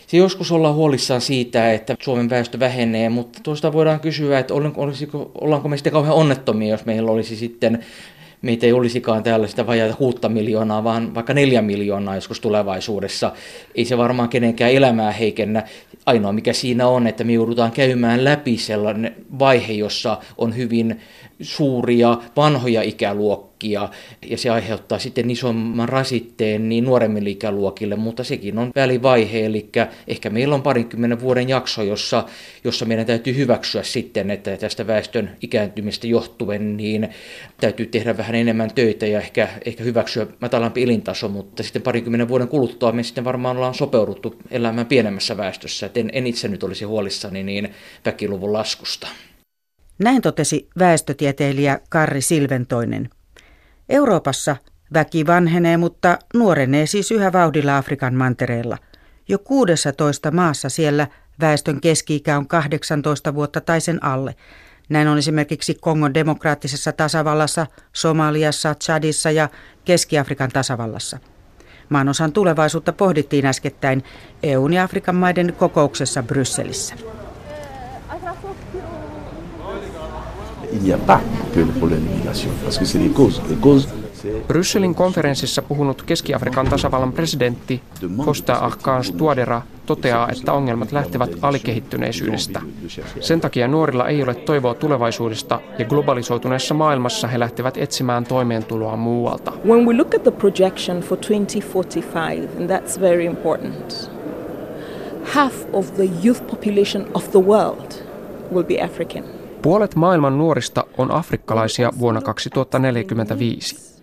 Se 0.07 0.17
joskus 0.17 0.51
ollaan 0.51 0.75
huolissaan 0.75 1.21
siitä, 1.21 1.71
että 1.71 1.95
Suomen 2.01 2.29
väestö 2.29 2.59
vähenee, 2.59 3.09
mutta 3.09 3.39
tuosta 3.43 3.73
voidaan 3.73 3.99
kysyä, 3.99 4.39
että 4.39 4.53
olisiko, 4.53 5.31
ollaanko 5.41 5.69
me 5.69 5.77
sitten 5.77 5.93
kauhean 5.93 6.15
onnettomia, 6.15 6.69
jos 6.69 6.85
meillä 6.85 7.11
olisi 7.11 7.35
sitten 7.35 7.85
meitä 8.41 8.65
ei 8.65 8.73
olisikaan 8.73 9.23
täällä 9.23 9.47
sitä 9.47 9.67
vajaata 9.67 9.95
kuutta 9.95 10.29
miljoonaa, 10.29 10.83
vaan 10.83 11.15
vaikka 11.15 11.33
neljä 11.33 11.61
miljoonaa 11.61 12.15
joskus 12.15 12.39
tulevaisuudessa. 12.39 13.31
Ei 13.75 13.85
se 13.85 13.97
varmaan 13.97 14.29
kenenkään 14.29 14.71
elämää 14.71 15.11
heikennä. 15.11 15.63
Ainoa 16.05 16.33
mikä 16.33 16.53
siinä 16.53 16.87
on, 16.87 17.07
että 17.07 17.23
me 17.23 17.33
joudutaan 17.33 17.71
käymään 17.71 18.23
läpi 18.23 18.57
sellainen 18.57 19.15
vaihe, 19.39 19.73
jossa 19.73 20.17
on 20.37 20.55
hyvin 20.55 21.01
suuria 21.41 22.17
vanhoja 22.35 22.81
ikäluokkia 22.81 23.89
ja 24.29 24.37
se 24.37 24.49
aiheuttaa 24.49 24.99
sitten 24.99 25.31
isomman 25.31 25.89
rasitteen 25.89 26.69
niin 26.69 26.83
nuoremmille 26.83 27.29
ikäluokille, 27.29 27.95
mutta 27.95 28.23
sekin 28.23 28.57
on 28.57 28.71
välivaihe, 28.75 29.45
eli 29.45 29.69
ehkä 30.07 30.29
meillä 30.29 30.55
on 30.55 30.61
parinkymmenen 30.61 31.19
vuoden 31.19 31.49
jakso, 31.49 31.83
jossa, 31.83 32.25
jossa 32.63 32.85
meidän 32.85 33.05
täytyy 33.05 33.35
hyväksyä 33.35 33.83
sitten, 33.83 34.31
että 34.31 34.57
tästä 34.57 34.87
väestön 34.87 35.31
ikääntymistä 35.41 36.07
johtuen 36.07 36.77
niin 36.77 37.09
täytyy 37.61 37.85
tehdä 37.85 38.17
vähän 38.17 38.35
enemmän 38.35 38.73
töitä 38.75 39.05
ja 39.05 39.19
ehkä, 39.19 39.49
ehkä 39.65 39.83
hyväksyä 39.83 40.27
matalampi 40.41 40.83
elintaso, 40.83 41.27
mutta 41.29 41.63
sitten 41.63 41.81
parinkymmenen 41.81 42.27
vuoden 42.27 42.47
kuluttua 42.47 42.91
me 42.91 43.03
sitten 43.03 43.25
varmaan 43.25 43.57
ollaan 43.57 43.73
sopeuduttu 43.73 44.35
elämään 44.51 44.87
pienemmässä 44.87 45.37
väestössä, 45.37 45.85
et 45.85 45.97
en, 45.97 46.09
en 46.13 46.27
itse 46.27 46.47
nyt 46.47 46.63
olisi 46.63 46.85
huolissani 46.85 47.43
niin 47.43 47.69
väkiluvun 48.05 48.53
laskusta. 48.53 49.07
Näin 49.99 50.21
totesi 50.21 50.69
väestötieteilijä 50.79 51.79
Karri 51.89 52.21
Silventoinen. 52.21 53.09
Euroopassa 53.89 54.55
väki 54.93 55.27
vanhenee, 55.27 55.77
mutta 55.77 56.19
nuorenee 56.33 56.85
siis 56.85 57.11
yhä 57.11 57.33
vauhdilla 57.33 57.77
Afrikan 57.77 58.13
mantereella. 58.15 58.77
Jo 59.27 59.39
16 59.39 60.31
maassa 60.31 60.69
siellä 60.69 61.07
väestön 61.41 61.81
keski-ikä 61.81 62.37
on 62.37 62.47
18 62.47 63.35
vuotta 63.35 63.61
tai 63.61 63.81
sen 63.81 64.03
alle. 64.03 64.35
Näin 64.89 65.07
on 65.07 65.17
esimerkiksi 65.17 65.75
Kongon 65.81 66.13
demokraattisessa 66.13 66.91
tasavallassa, 66.91 67.67
Somaliassa, 67.93 68.75
Chadissa 68.75 69.31
ja 69.31 69.49
Keski-Afrikan 69.85 70.49
tasavallassa. 70.49 71.19
Maanosan 71.89 72.31
tulevaisuutta 72.31 72.93
pohdittiin 72.93 73.45
äskettäin 73.45 74.03
EUn 74.43 74.73
ja 74.73 74.83
Afrikan 74.83 75.15
maiden 75.15 75.53
kokouksessa 75.57 76.23
Brysselissä. 76.23 76.95
Il 80.75 80.83
n'y 80.83 80.93
a 80.93 80.97
pas 80.97 81.21
que 81.53 81.59
le 81.59 81.71
problème 81.79 82.01
d'immigration, 82.01 82.51
parce 82.63 82.77
que 82.77 82.85
c'est 82.85 82.99
les 82.99 83.13
causes. 83.13 83.41
Les 83.49 83.55
causes 83.55 83.87
Brysselin 84.47 84.93
konferenssissa 84.93 85.61
puhunut 85.61 86.01
Keski-Afrikan 86.01 86.67
tasavallan 86.67 87.11
presidentti 87.11 87.81
Costa 88.25 88.53
Ahkans 88.53 89.11
Tuadera 89.11 89.61
toteaa, 89.85 90.29
että 90.29 90.53
ongelmat 90.53 90.91
lähtevät 90.91 91.29
alikehittyneisyydestä. 91.41 92.61
Sen 93.19 93.41
takia 93.41 93.67
nuorilla 93.67 94.07
ei 94.07 94.23
ole 94.23 94.35
toivoa 94.35 94.73
tulevaisuudesta 94.73 95.59
ja 95.79 95.85
globalisoituneessa 95.85 96.73
maailmassa 96.73 97.27
he 97.27 97.39
lähtevät 97.39 97.77
etsimään 97.77 98.25
toimeentuloa 98.25 98.97
muualta. 98.97 99.51
When 99.65 99.85
we 99.85 99.93
look 99.93 100.15
at 100.15 100.23
the 100.23 100.31
projection 100.31 101.01
for 101.01 101.17
2045, 101.17 102.49
and 102.57 102.69
that's 102.69 103.01
very 103.01 103.25
important, 103.25 104.11
half 105.23 105.53
of 105.73 105.93
the 105.95 106.09
youth 106.23 106.47
population 106.47 107.07
of 107.13 107.31
the 107.31 107.39
world 107.39 107.91
will 108.53 108.63
be 108.63 108.83
African. 108.83 109.34
Puolet 109.65 109.95
maailman 109.95 110.37
nuorista 110.37 110.83
on 110.97 111.11
afrikkalaisia 111.11 111.91
vuonna 111.99 112.21
2045. 112.21 114.01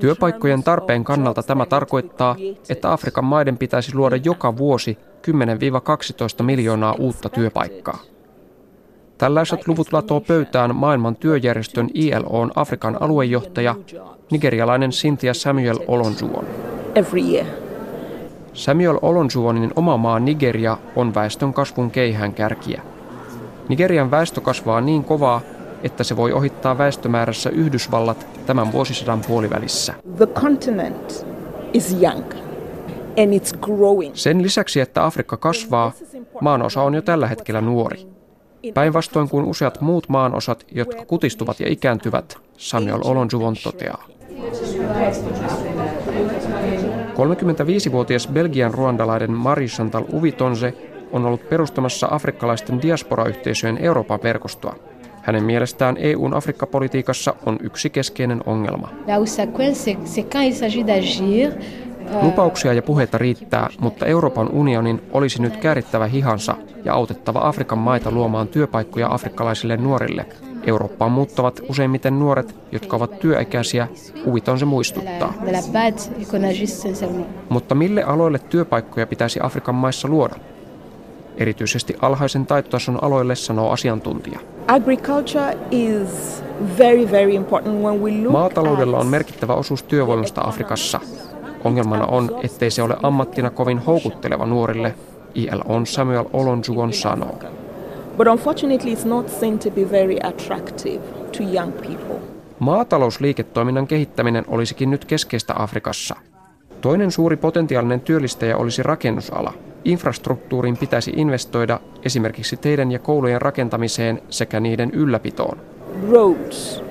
Työpaikkojen 0.00 0.62
tarpeen 0.62 1.04
kannalta 1.04 1.42
tämä 1.42 1.66
tarkoittaa, 1.66 2.36
että 2.68 2.92
Afrikan 2.92 3.24
maiden 3.24 3.58
pitäisi 3.58 3.94
luoda 3.94 4.16
joka 4.16 4.56
vuosi 4.56 4.98
10-12 6.40 6.42
miljoonaa 6.42 6.94
uutta 6.98 7.28
työpaikkaa. 7.28 7.98
Tällaiset 9.18 9.68
luvut 9.68 9.92
latoo 9.92 10.20
pöytään 10.20 10.76
maailman 10.76 11.16
työjärjestön 11.16 11.88
ILOn 11.94 12.52
Afrikan 12.54 13.02
aluejohtaja, 13.02 13.74
nigerialainen 14.30 14.90
Cynthia 14.90 15.34
Samuel 15.34 15.78
Olonjuon. 15.86 16.44
Samuel 18.52 18.98
Olonjuonin 19.02 19.72
oma 19.76 19.96
maa 19.96 20.20
Nigeria 20.20 20.78
on 20.96 21.14
väestön 21.14 21.52
kasvun 21.52 21.90
keihään 21.90 22.34
kärkiä. 22.34 22.82
Nigerian 23.68 24.10
väestö 24.10 24.40
kasvaa 24.40 24.80
niin 24.80 25.04
kovaa, 25.04 25.40
että 25.82 26.04
se 26.04 26.16
voi 26.16 26.32
ohittaa 26.32 26.78
väestömäärässä 26.78 27.50
Yhdysvallat 27.50 28.26
tämän 28.46 28.72
vuosisadan 28.72 29.20
puolivälissä. 29.20 29.94
The 30.16 30.26
continent 30.26 31.26
is 31.72 31.96
young. 32.02 32.24
And 33.18 33.38
it's 33.38 33.58
growing. 33.60 34.14
Sen 34.14 34.42
lisäksi, 34.42 34.80
että 34.80 35.04
Afrikka 35.04 35.36
kasvaa, 35.36 35.92
maanosa 36.40 36.82
on 36.82 36.94
jo 36.94 37.02
tällä 37.02 37.26
hetkellä 37.26 37.60
nuori. 37.60 38.06
Päinvastoin 38.74 39.28
kuin 39.28 39.44
useat 39.44 39.80
muut 39.80 40.08
maanosat, 40.08 40.66
jotka 40.72 41.04
kutistuvat 41.04 41.60
ja 41.60 41.68
ikääntyvät, 41.68 42.36
Samuel 42.56 43.00
Olonjuvon 43.04 43.54
toteaa. 43.64 44.04
35-vuotias 47.14 48.28
Belgian 48.28 48.74
ruandalainen 48.74 49.32
Marie 49.32 49.68
Chantal 49.68 50.04
Uvitonse 50.12 50.74
on 51.12 51.26
ollut 51.26 51.48
perustamassa 51.48 52.08
afrikkalaisten 52.10 52.82
diasporayhteisöjen 52.82 53.78
Euroopan 53.78 54.20
verkostoa. 54.22 54.74
Hänen 55.22 55.44
mielestään 55.44 55.96
EUn 56.00 56.34
Afrikka-politiikassa 56.34 57.34
on 57.46 57.58
yksi 57.62 57.90
keskeinen 57.90 58.40
ongelma. 58.46 58.88
Lupauksia 62.22 62.72
ja 62.72 62.82
puheita 62.82 63.18
riittää, 63.18 63.68
mutta 63.80 64.06
Euroopan 64.06 64.50
unionin 64.50 65.02
olisi 65.12 65.42
nyt 65.42 65.56
käärittävä 65.56 66.06
hihansa 66.06 66.54
ja 66.84 66.94
autettava 66.94 67.40
Afrikan 67.42 67.78
maita 67.78 68.10
luomaan 68.10 68.48
työpaikkoja 68.48 69.14
afrikkalaisille 69.14 69.76
nuorille. 69.76 70.26
Eurooppaan 70.66 71.12
muuttavat 71.12 71.60
useimmiten 71.68 72.18
nuoret, 72.18 72.54
jotka 72.72 72.96
ovat 72.96 73.18
työikäisiä, 73.18 73.88
huviton 74.24 74.58
se 74.58 74.64
muistuttaa. 74.64 75.34
Mutta 77.48 77.74
mille 77.74 78.02
aloille 78.02 78.38
työpaikkoja 78.38 79.06
pitäisi 79.06 79.40
Afrikan 79.42 79.74
maissa 79.74 80.08
luoda? 80.08 80.34
Erityisesti 81.38 81.96
alhaisen 82.02 82.46
taitotason 82.46 83.04
aloille, 83.04 83.34
sanoo 83.34 83.70
asiantuntija. 83.70 84.40
Is 85.70 86.44
very, 86.78 87.10
very 87.10 87.34
important 87.34 87.82
when 87.82 88.00
we 88.00 88.10
look 88.22 88.32
Maataloudella 88.32 88.98
on 88.98 89.06
merkittävä 89.06 89.54
osuus 89.54 89.82
työvoimasta 89.82 90.40
Afrikassa. 90.40 91.00
Ongelmana 91.64 92.06
on, 92.06 92.30
ettei 92.42 92.70
se 92.70 92.82
ole 92.82 92.96
ammattina 93.02 93.50
kovin 93.50 93.78
houkutteleva 93.78 94.46
nuorille, 94.46 94.94
on 95.64 95.86
Samuel 95.86 96.24
Olonjuon 96.32 96.92
sanoo. 96.92 97.38
But 98.16 98.26
unfortunately 98.26 98.94
it's 98.94 99.08
not 99.08 99.28
seen 99.28 99.58
to 99.58 99.70
be 99.70 99.90
very 99.90 100.16
attractive 100.22 101.00
to 101.36 101.42
young 101.54 101.72
people. 101.72 102.16
Maatalousliiketoiminnan 102.58 103.86
kehittäminen 103.86 104.44
olisikin 104.48 104.90
nyt 104.90 105.04
keskeistä 105.04 105.54
Afrikassa. 105.56 106.16
Toinen 106.80 107.10
suuri 107.10 107.36
potentiaalinen 107.36 108.00
työllistäjä 108.00 108.56
olisi 108.56 108.82
rakennusala– 108.82 109.52
Infrastruktuuriin 109.84 110.76
pitäisi 110.76 111.12
investoida 111.16 111.80
esimerkiksi 112.04 112.56
teiden 112.56 112.92
ja 112.92 112.98
koulujen 112.98 113.42
rakentamiseen 113.42 114.22
sekä 114.30 114.60
niiden 114.60 114.90
ylläpitoon. 114.90 115.58
Roads, 116.10 116.82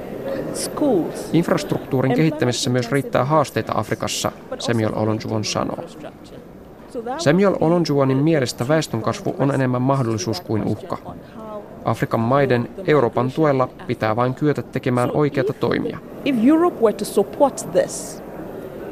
schools, 0.53 1.29
Infrastruktuurin 1.33 2.15
kehittämisessä 2.15 2.69
myös 2.69 2.91
riittää 2.91 3.25
haasteita 3.25 3.73
Afrikassa, 3.75 4.31
Samuel 4.59 4.93
Olonjuwon 4.95 5.45
sanoo. 5.45 5.83
Samuel 7.17 7.55
Olonjuwonin 7.59 8.17
mielestä 8.17 8.67
väestönkasvu 8.67 9.35
on 9.39 9.51
enemmän 9.51 9.81
mahdollisuus 9.81 10.41
kuin 10.41 10.63
uhka. 10.63 10.97
Afrikan 11.85 12.19
maiden 12.19 12.69
Euroopan 12.87 13.31
tuella 13.31 13.69
pitää 13.87 14.15
vain 14.15 14.33
kyetä 14.33 14.61
tekemään 14.61 15.11
oikeita 15.13 15.53
toimia. 15.53 15.97
If 16.25 16.35
Europe 16.47 16.81
were 16.81 16.97
to 16.97 17.05
support 17.05 17.67
this, 17.71 18.23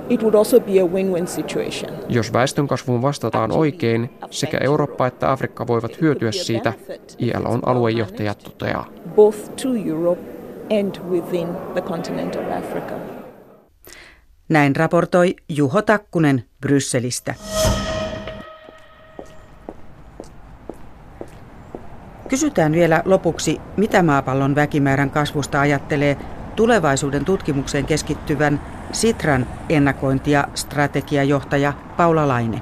It 0.09 0.21
would 0.21 0.35
also 0.35 0.59
be 0.59 0.79
a 0.79 0.85
win-win 0.85 1.27
situation. 1.27 1.91
Jos 2.09 2.33
väestönkasvuun 2.33 3.01
vastataan 3.01 3.51
oikein, 3.51 4.09
sekä 4.29 4.57
Eurooppa 4.57 5.07
että 5.07 5.31
Afrikka 5.31 5.67
voivat 5.67 6.01
hyötyä 6.01 6.31
siitä, 6.31 6.73
ILOn 7.17 7.59
aluejohtaja 7.65 8.33
toteaa. 8.33 8.85
Both 9.15 9.37
to 9.63 9.69
Europe 9.87 10.21
and 10.79 10.95
within 11.09 11.47
the 11.73 11.81
continent 11.81 12.35
of 12.35 12.43
Africa. 12.57 12.93
Näin 14.49 14.75
raportoi 14.75 15.35
Juho 15.49 15.81
Takkunen 15.81 16.43
Brysselistä. 16.61 17.35
Kysytään 22.27 22.71
vielä 22.71 23.01
lopuksi, 23.05 23.61
mitä 23.77 24.03
maapallon 24.03 24.55
väkimäärän 24.55 25.09
kasvusta 25.09 25.61
ajattelee 25.61 26.17
tulevaisuuden 26.55 27.25
tutkimukseen 27.25 27.85
keskittyvän 27.85 28.61
Sitran 28.95 29.47
ennakointi- 29.69 30.31
ja 30.31 30.47
strategiajohtaja 30.53 31.73
Paula 31.97 32.27
Laine. 32.27 32.61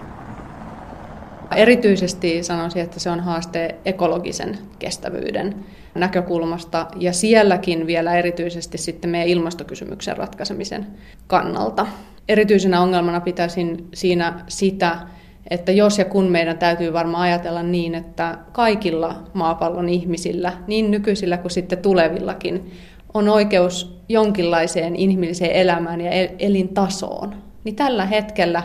Erityisesti 1.55 2.43
sanoisin, 2.43 2.81
että 2.81 2.99
se 2.99 3.09
on 3.09 3.19
haaste 3.19 3.75
ekologisen 3.85 4.57
kestävyyden 4.79 5.55
näkökulmasta 5.95 6.87
ja 6.95 7.13
sielläkin 7.13 7.87
vielä 7.87 8.15
erityisesti 8.15 8.77
sitten 8.77 9.09
meidän 9.09 9.27
ilmastokysymyksen 9.27 10.17
ratkaisemisen 10.17 10.87
kannalta. 11.27 11.87
Erityisenä 12.27 12.81
ongelmana 12.81 13.21
pitäisin 13.21 13.87
siinä 13.93 14.33
sitä, 14.47 14.97
että 15.49 15.71
jos 15.71 15.97
ja 15.97 16.05
kun 16.05 16.25
meidän 16.25 16.57
täytyy 16.57 16.93
varmaan 16.93 17.23
ajatella 17.23 17.63
niin, 17.63 17.95
että 17.95 18.37
kaikilla 18.51 19.23
maapallon 19.33 19.89
ihmisillä, 19.89 20.53
niin 20.67 20.91
nykyisillä 20.91 21.37
kuin 21.37 21.51
sitten 21.51 21.77
tulevillakin, 21.77 22.71
on 23.13 23.29
oikeus 23.29 24.01
jonkinlaiseen 24.09 24.95
inhimilliseen 24.95 25.51
elämään 25.51 26.01
ja 26.01 26.11
elintasoon, 26.39 27.35
niin 27.63 27.75
tällä 27.75 28.05
hetkellä 28.05 28.63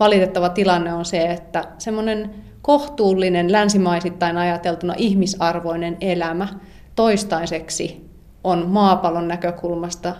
valitettava 0.00 0.48
tilanne 0.48 0.92
on 0.92 1.04
se, 1.04 1.22
että 1.22 1.64
semmoinen 1.78 2.34
kohtuullinen 2.62 3.52
länsimaisittain 3.52 4.36
ajateltuna 4.36 4.94
ihmisarvoinen 4.96 5.96
elämä 6.00 6.48
toistaiseksi 6.94 8.08
on 8.44 8.66
maapallon 8.68 9.28
näkökulmasta 9.28 10.14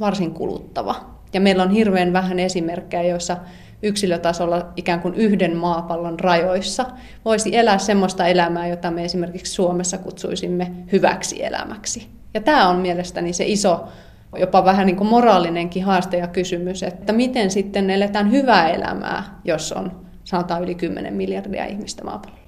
varsin 0.00 0.34
kuluttava. 0.34 0.94
Ja 1.32 1.40
meillä 1.40 1.62
on 1.62 1.70
hirveän 1.70 2.12
vähän 2.12 2.38
esimerkkejä, 2.38 3.02
joissa 3.02 3.36
yksilötasolla 3.82 4.72
ikään 4.76 5.00
kuin 5.00 5.14
yhden 5.14 5.56
maapallon 5.56 6.20
rajoissa 6.20 6.86
voisi 7.24 7.56
elää 7.56 7.78
semmoista 7.78 8.26
elämää, 8.26 8.68
jota 8.68 8.90
me 8.90 9.04
esimerkiksi 9.04 9.52
Suomessa 9.52 9.98
kutsuisimme 9.98 10.70
hyväksi 10.92 11.44
elämäksi. 11.44 12.21
Ja 12.34 12.40
tämä 12.40 12.68
on 12.68 12.76
mielestäni 12.76 13.32
se 13.32 13.44
iso, 13.46 13.84
jopa 14.36 14.64
vähän 14.64 14.86
niin 14.86 14.96
kuin 14.96 15.08
moraalinenkin 15.08 15.84
haaste 15.84 16.16
ja 16.16 16.26
kysymys, 16.26 16.82
että 16.82 17.12
miten 17.12 17.50
sitten 17.50 17.90
eletään 17.90 18.30
hyvää 18.30 18.68
elämää, 18.68 19.40
jos 19.44 19.72
on 19.72 20.02
sanotaan 20.24 20.62
yli 20.62 20.74
10 20.74 21.14
miljardia 21.14 21.64
ihmistä 21.64 22.04
maapallolla. 22.04 22.42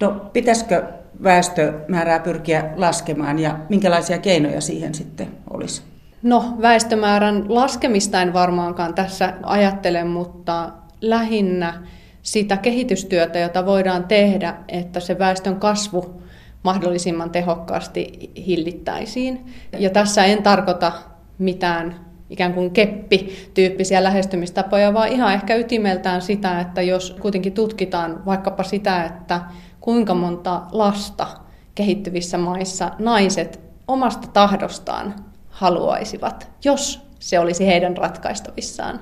No 0.00 0.30
pitäisikö 0.32 0.84
väestömäärää 1.22 2.18
pyrkiä 2.18 2.70
laskemaan 2.76 3.38
ja 3.38 3.58
minkälaisia 3.68 4.18
keinoja 4.18 4.60
siihen 4.60 4.94
sitten 4.94 5.28
olisi? 5.50 5.82
No 6.22 6.56
väestömäärän 6.60 7.44
laskemista 7.48 8.22
en 8.22 8.32
varmaankaan 8.32 8.94
tässä 8.94 9.32
ajattele, 9.42 10.04
mutta 10.04 10.72
lähinnä 11.00 11.82
sitä 12.22 12.56
kehitystyötä, 12.56 13.38
jota 13.38 13.66
voidaan 13.66 14.04
tehdä, 14.04 14.54
että 14.68 15.00
se 15.00 15.18
väestön 15.18 15.56
kasvu 15.56 16.22
mahdollisimman 16.62 17.30
tehokkaasti 17.30 18.30
hillittäisiin. 18.46 19.46
Ja 19.78 19.90
tässä 19.90 20.24
en 20.24 20.42
tarkoita 20.42 20.92
mitään 21.38 22.06
ikään 22.30 22.54
kuin 22.54 22.70
keppi-tyyppisiä 22.70 24.04
lähestymistapoja, 24.04 24.94
vaan 24.94 25.08
ihan 25.08 25.32
ehkä 25.32 25.54
ytimeltään 25.54 26.22
sitä, 26.22 26.60
että 26.60 26.82
jos 26.82 27.16
kuitenkin 27.20 27.52
tutkitaan 27.52 28.22
vaikkapa 28.26 28.62
sitä, 28.62 29.04
että 29.04 29.40
kuinka 29.80 30.14
monta 30.14 30.62
lasta 30.72 31.26
kehittyvissä 31.74 32.38
maissa 32.38 32.90
naiset 32.98 33.60
omasta 33.88 34.28
tahdostaan 34.32 35.14
haluaisivat, 35.48 36.50
jos 36.64 37.06
se 37.18 37.38
olisi 37.38 37.66
heidän 37.66 37.96
ratkaistavissaan, 37.96 39.00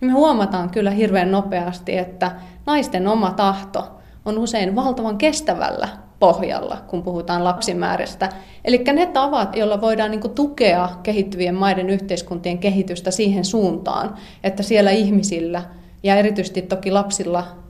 niin 0.00 0.10
me 0.10 0.12
huomataan 0.12 0.70
kyllä 0.70 0.90
hirveän 0.90 1.30
nopeasti, 1.30 1.98
että 1.98 2.32
naisten 2.66 3.08
oma 3.08 3.30
tahto 3.30 4.00
on 4.24 4.38
usein 4.38 4.76
valtavan 4.76 5.18
kestävällä 5.18 5.88
pohjalla, 6.18 6.76
kun 6.86 7.02
puhutaan 7.02 7.44
lapsimäärästä. 7.44 8.28
Eli 8.64 8.84
ne 8.92 9.06
tavat, 9.06 9.56
joilla 9.56 9.80
voidaan 9.80 10.10
niin 10.10 10.30
tukea 10.34 10.88
kehittyvien 11.02 11.54
maiden 11.54 11.90
yhteiskuntien 11.90 12.58
kehitystä 12.58 13.10
siihen 13.10 13.44
suuntaan, 13.44 14.14
että 14.44 14.62
siellä 14.62 14.90
ihmisillä 14.90 15.62
ja 16.02 16.16
erityisesti 16.16 16.62
toki 16.62 16.90
lapsilla 16.90 17.63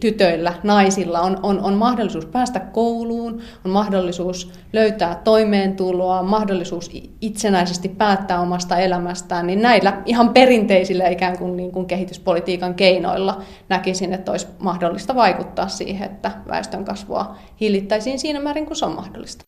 tytöillä, 0.00 0.52
naisilla 0.62 1.20
on, 1.20 1.38
on, 1.42 1.60
on 1.60 1.74
mahdollisuus 1.74 2.26
päästä 2.26 2.60
kouluun, 2.60 3.40
on 3.64 3.70
mahdollisuus 3.70 4.52
löytää 4.72 5.20
toimeentuloa, 5.24 6.22
mahdollisuus 6.22 6.90
itsenäisesti 7.20 7.88
päättää 7.88 8.40
omasta 8.40 8.78
elämästään, 8.78 9.46
niin 9.46 9.62
näillä 9.62 10.02
ihan 10.06 10.28
perinteisillä 10.28 11.08
ikään 11.08 11.38
kuin, 11.38 11.56
niin 11.56 11.72
kuin 11.72 11.86
kehityspolitiikan 11.86 12.74
keinoilla 12.74 13.42
näkisin, 13.68 14.12
että 14.12 14.30
olisi 14.30 14.46
mahdollista 14.58 15.14
vaikuttaa 15.14 15.68
siihen, 15.68 16.10
että 16.10 16.30
väestön 16.48 16.84
kasvua 16.84 17.36
hillittäisiin 17.60 18.18
siinä 18.18 18.40
määrin 18.40 18.66
kuin 18.66 18.76
se 18.76 18.84
on 18.84 18.94
mahdollista. 18.94 19.44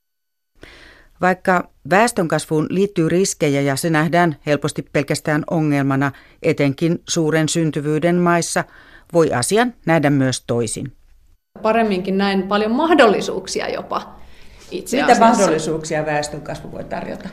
Vaikka 1.20 1.68
väestönkasvuun 1.90 2.66
liittyy 2.70 3.08
riskejä 3.08 3.60
ja 3.60 3.76
se 3.76 3.90
nähdään 3.90 4.36
helposti 4.46 4.82
pelkästään 4.92 5.44
ongelmana, 5.50 6.12
etenkin 6.42 7.02
suuren 7.08 7.48
syntyvyyden 7.48 8.16
maissa– 8.16 8.64
voi 9.12 9.32
asian 9.32 9.74
nähdä 9.86 10.10
myös 10.10 10.44
toisin. 10.46 10.92
Paremminkin 11.62 12.18
näin 12.18 12.42
paljon 12.42 12.70
mahdollisuuksia 12.70 13.68
jopa 13.68 14.20
itse 14.70 14.96
Mitä 14.96 15.12
asiassa. 15.12 15.28
mahdollisuuksia 15.28 16.06
väestönkasvu 16.06 16.72
voi 16.72 16.84
tarjota? 16.84 17.28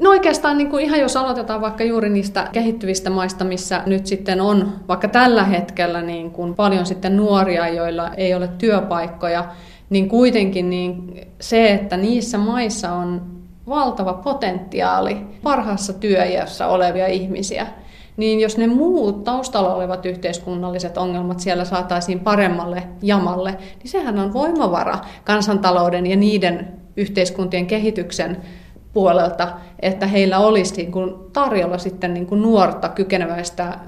No 0.00 0.10
oikeastaan 0.10 0.58
niin 0.58 0.70
kuin 0.70 0.84
ihan 0.84 1.00
jos 1.00 1.16
aloitetaan 1.16 1.60
vaikka 1.60 1.84
juuri 1.84 2.08
niistä 2.08 2.48
kehittyvistä 2.52 3.10
maista, 3.10 3.44
missä 3.44 3.82
nyt 3.86 4.06
sitten 4.06 4.40
on 4.40 4.72
vaikka 4.88 5.08
tällä 5.08 5.44
hetkellä 5.44 6.02
niin 6.02 6.30
kuin 6.30 6.54
paljon 6.54 6.86
sitten 6.86 7.16
nuoria, 7.16 7.68
joilla 7.68 8.14
ei 8.14 8.34
ole 8.34 8.48
työpaikkoja, 8.48 9.44
niin 9.90 10.08
kuitenkin 10.08 10.70
niin 10.70 11.20
se, 11.40 11.72
että 11.72 11.96
niissä 11.96 12.38
maissa 12.38 12.92
on 12.92 13.22
valtava 13.68 14.12
potentiaali 14.12 15.16
parhaassa 15.42 15.92
työiässä 15.92 16.66
olevia 16.66 17.06
ihmisiä, 17.06 17.66
niin 18.18 18.40
jos 18.40 18.58
ne 18.58 18.66
muut 18.66 19.24
taustalla 19.24 19.74
olevat 19.74 20.06
yhteiskunnalliset 20.06 20.98
ongelmat 20.98 21.40
siellä 21.40 21.64
saataisiin 21.64 22.20
paremmalle 22.20 22.82
jamalle, 23.02 23.50
niin 23.78 23.90
sehän 23.90 24.18
on 24.18 24.32
voimavara 24.32 24.98
kansantalouden 25.24 26.06
ja 26.06 26.16
niiden 26.16 26.68
yhteiskuntien 26.96 27.66
kehityksen 27.66 28.36
puolelta, 28.92 29.48
että 29.80 30.06
heillä 30.06 30.38
olisi 30.38 30.76
niin 30.76 30.92
kuin 30.92 31.14
tarjolla 31.32 31.78
sitten 31.78 32.14
niin 32.14 32.26
kuin 32.26 32.42
nuorta 32.42 32.88
kykeneväistä 32.88 33.78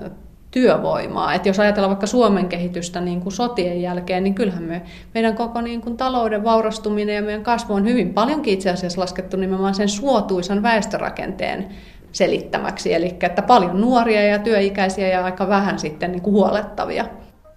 työvoimaa. 0.50 1.34
Et 1.34 1.46
jos 1.46 1.60
ajatellaan 1.60 1.90
vaikka 1.90 2.06
Suomen 2.06 2.48
kehitystä 2.48 3.00
niin 3.00 3.20
kuin 3.20 3.32
sotien 3.32 3.82
jälkeen, 3.82 4.24
niin 4.24 4.34
kyllähän 4.34 4.62
me, 4.62 4.82
meidän 5.14 5.36
koko 5.36 5.60
niin 5.60 5.80
kuin 5.80 5.96
talouden 5.96 6.44
vaurastuminen 6.44 7.16
ja 7.16 7.22
meidän 7.22 7.42
kasvu 7.42 7.74
on 7.74 7.84
hyvin 7.84 8.14
paljonkin 8.14 8.54
itse 8.54 8.70
asiassa 8.70 9.00
laskettu 9.00 9.36
nimenomaan 9.36 9.74
sen 9.74 9.88
suotuisan 9.88 10.62
väestörakenteen 10.62 11.68
selittämäksi. 12.12 12.94
Eli 12.94 13.16
että 13.22 13.42
paljon 13.42 13.80
nuoria 13.80 14.22
ja 14.22 14.38
työikäisiä 14.38 15.08
ja 15.08 15.24
aika 15.24 15.48
vähän 15.48 15.78
sitten 15.78 16.12
niin 16.12 16.22
kuin 16.22 16.34
huolettavia. 16.34 17.04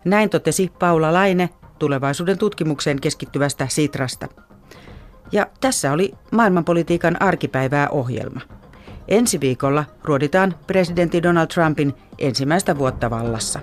Näin 0.06 0.30
totesi 0.30 0.72
Paula 0.80 1.14
Laine 1.14 1.50
tulevaisuuden 1.80 2.38
tutkimukseen 2.38 3.02
keskittyvästä 3.02 3.68
Sitrasta. 3.70 4.28
Ja 5.32 5.48
tässä 5.62 5.92
oli 5.92 6.14
maailmanpolitiikan 6.32 7.22
arkipäivää 7.22 7.90
ohjelma. 7.90 8.42
Ensi 9.08 9.40
viikolla 9.40 9.86
ruoditaan 10.04 10.56
presidentti 10.68 11.24
Donald 11.24 11.48
Trumpin 11.48 11.94
ensimmäistä 12.20 12.78
vuotta 12.78 13.10
vallassa. 13.10 13.60